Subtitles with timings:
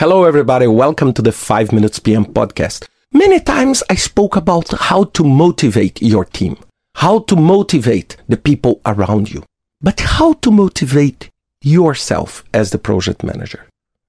[0.00, 0.66] Hello, everybody.
[0.66, 2.88] Welcome to the 5 Minutes PM podcast.
[3.12, 6.56] Many times I spoke about how to motivate your team,
[6.94, 9.44] how to motivate the people around you,
[9.82, 11.28] but how to motivate
[11.62, 13.66] yourself as the project manager.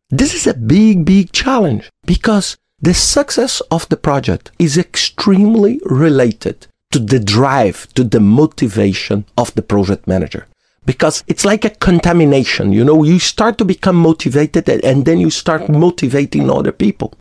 [0.09, 6.67] This is a big, big challenge because the success of the project is extremely related
[6.91, 10.47] to the drive, to the motivation of the project manager
[10.86, 12.73] because it's like a contamination.
[12.73, 17.14] You know, you start to become motivated and then you start motivating other people.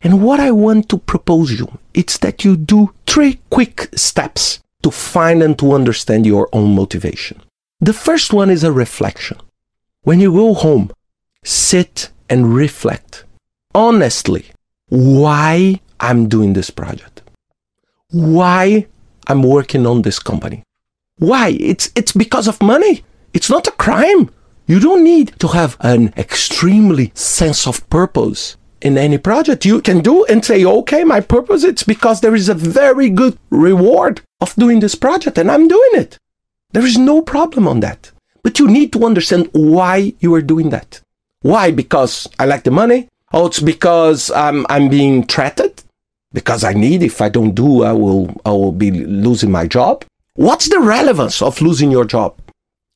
[0.00, 4.90] And what I want to propose you, it's that you do three quick steps to
[4.90, 7.40] find and to understand your own motivation.
[7.80, 9.38] The first one is a reflection.
[10.02, 10.92] When you go home,
[11.42, 13.24] sit and reflect
[13.74, 14.46] honestly
[14.88, 17.22] why I'm doing this project.
[18.10, 18.86] Why
[19.26, 20.62] I'm working on this company.
[21.18, 21.56] Why?
[21.58, 23.04] It's, it's because of money.
[23.32, 24.30] It's not a crime.
[24.66, 29.64] You don't need to have an extremely sense of purpose in any project.
[29.64, 33.38] You can do and say, okay, my purpose it's because there is a very good
[33.50, 36.18] reward of doing this project and I'm doing it.
[36.72, 38.10] There is no problem on that.
[38.42, 41.00] But you need to understand why you are doing that.
[41.42, 41.70] Why?
[41.70, 43.08] Because I like the money?
[43.32, 45.82] Oh, it's because I'm, I'm being threatened?
[46.32, 50.04] Because I need, if I don't do, I will, I will be losing my job?
[50.34, 52.36] What's the relevance of losing your job?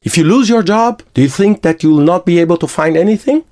[0.03, 2.67] If you lose your job, do you think that you will not be able to
[2.67, 3.45] find anything?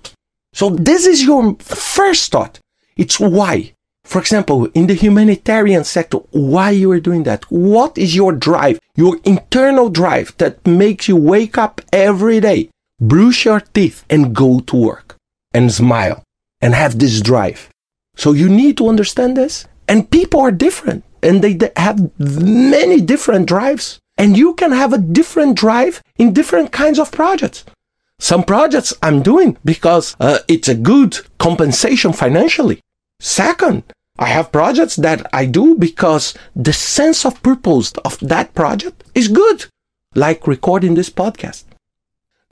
[0.54, 2.58] So this is your first thought.
[2.96, 3.74] It's why.
[4.04, 7.44] For example, in the humanitarian sector, why you are doing that?
[7.50, 8.80] What is your drive?
[8.96, 14.60] Your internal drive that makes you wake up every day, brush your teeth and go
[14.60, 15.16] to work
[15.52, 16.24] and smile
[16.62, 17.68] and have this drive.
[18.16, 19.66] So you need to understand this.
[19.86, 23.98] And people are different and they have many different drives.
[24.18, 27.64] And you can have a different drive in different kinds of projects.
[28.18, 32.80] Some projects I'm doing because uh, it's a good compensation financially.
[33.20, 33.84] Second,
[34.18, 39.28] I have projects that I do because the sense of purpose of that project is
[39.28, 39.66] good,
[40.16, 41.62] like recording this podcast.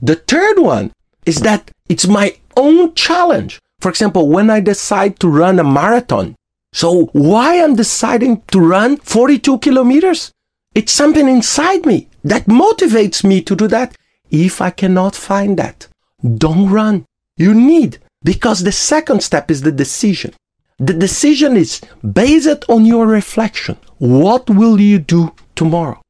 [0.01, 0.93] The third one
[1.25, 3.61] is that it's my own challenge.
[3.81, 6.37] For example, when I decide to run a marathon,
[6.73, 10.31] so why I'm deciding to run 42 kilometers?
[10.77, 13.97] It's something inside me that motivates me to do that.
[14.31, 15.89] If I cannot find that,
[16.37, 17.07] don't run.
[17.39, 20.35] You need, because the second step is the decision.
[20.79, 21.81] The decision is
[22.21, 23.79] based on your reflection.
[23.97, 26.03] What will you do tomorrow?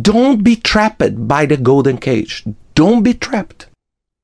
[0.00, 2.42] Don't be trapped by the golden cage.
[2.74, 3.66] Don't be trapped.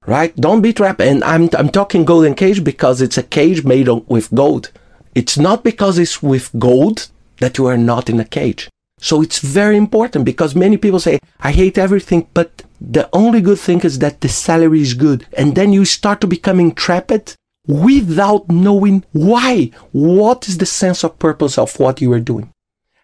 [0.07, 0.35] Right?
[0.37, 1.03] Don't be trapped.
[1.03, 4.71] And I'm, I'm talking golden cage because it's a cage made with gold.
[5.15, 7.09] It's not because it's with gold
[7.41, 8.71] that you are not in a cage.
[9.01, 13.59] So it's very important because many people say, I hate everything, but the only good
[13.59, 15.27] thing is that the salary is good.
[15.33, 19.71] And then you start to becoming trapped without knowing why.
[19.93, 22.53] What is the sense of purpose of what you are doing?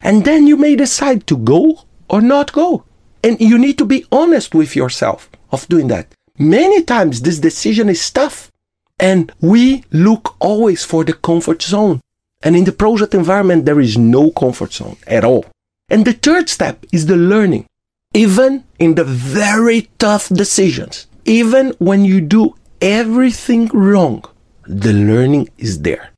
[0.01, 2.85] And then you may decide to go or not go.
[3.25, 6.12] And you need to be honest with yourself of doing that.
[6.39, 8.53] Many times this decision is tough
[9.01, 12.01] and we look always for the comfort zone.
[12.43, 15.47] And in the project environment, there is no comfort zone at all.
[15.89, 17.67] And the third step is the learning.
[18.15, 24.25] Even in the very tough decisions, even when you do everything wrong,
[24.67, 26.11] the learning is there.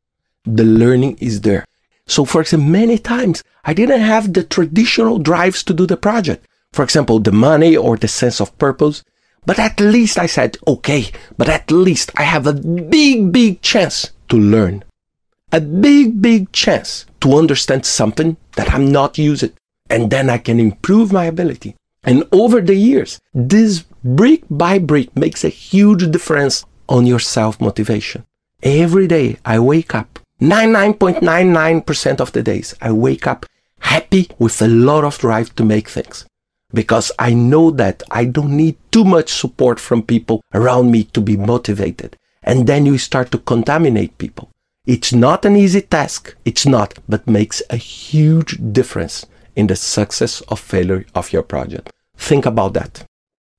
[0.45, 1.65] The learning is there.
[2.07, 6.47] So, for example, many times I didn't have the traditional drives to do the project.
[6.73, 9.05] For example, the money or the sense of purpose.
[9.45, 14.11] But at least I said, okay, but at least I have a big, big chance
[14.29, 14.85] to learn.
[15.51, 19.53] A big, big chance to understand something that I'm not using.
[19.89, 21.75] And then I can improve my ability.
[22.05, 27.61] And over the years, this brick by brick makes a huge difference on your self
[27.61, 28.27] motivation.
[28.63, 33.47] Every day I wake up, 99.99% of the days, I wake up
[33.81, 36.27] happy with a lot of drive to make things
[36.73, 41.21] because I know that I don't need too much support from people around me to
[41.21, 42.17] be motivated.
[42.43, 44.51] And then you start to contaminate people.
[44.89, 46.35] It's not an easy task.
[46.47, 51.93] It's not, but makes a huge difference in the success or failure of your project.
[52.17, 53.05] Think about that.